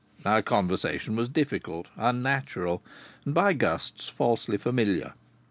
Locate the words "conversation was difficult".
0.41-1.87